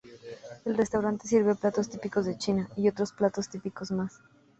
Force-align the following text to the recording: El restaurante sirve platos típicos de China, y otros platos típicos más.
El 0.65 0.75
restaurante 0.77 1.27
sirve 1.27 1.53
platos 1.53 1.87
típicos 1.87 2.25
de 2.25 2.35
China, 2.35 2.67
y 2.75 2.89
otros 2.89 3.11
platos 3.13 3.49
típicos 3.49 3.91
más. 3.91 4.19